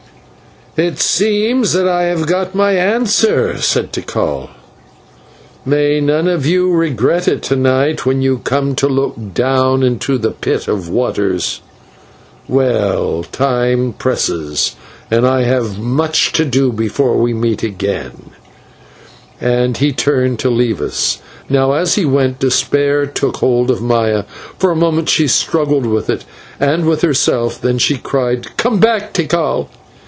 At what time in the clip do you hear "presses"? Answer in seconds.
13.97-14.77